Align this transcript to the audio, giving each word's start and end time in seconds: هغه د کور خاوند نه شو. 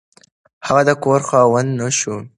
هغه 0.67 0.81
د 0.89 0.91
کور 1.03 1.19
خاوند 1.29 1.69
نه 1.79 1.87
شو. 1.99 2.15